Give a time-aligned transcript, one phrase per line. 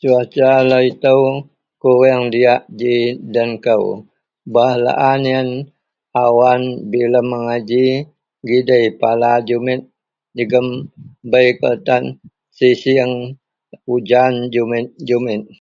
[0.00, 1.14] cuaca lau ito
[1.82, 2.94] kurang diak ji
[3.34, 3.84] den kou,
[4.54, 5.48] bah a laan ien
[6.24, 7.84] awan bilem agai ji
[8.48, 9.80] gidei pala jumit
[10.36, 10.66] jegum
[11.30, 12.04] bei kawak tan
[12.68, 13.12] isieng
[13.94, 15.42] ujan jumit-jumik